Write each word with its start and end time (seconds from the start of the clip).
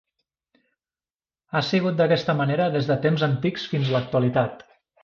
Ha 1.53 1.63
sigut 1.67 2.01
d'aquesta 2.01 2.37
manera 2.43 2.71
des 2.79 2.91
de 2.93 2.99
temps 3.07 3.29
antics 3.31 3.71
fins 3.77 3.91
a 3.91 3.97
l'actualitat. 3.99 4.71